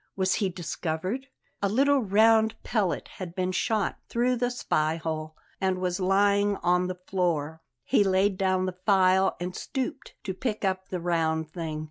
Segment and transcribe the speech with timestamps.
[0.15, 1.27] Was he discovered?
[1.61, 6.87] A little round pellet had been shot through the spy hole and was lying on
[6.87, 7.61] the floor.
[7.83, 11.79] He laid down the file and stooped to pick up the round thing.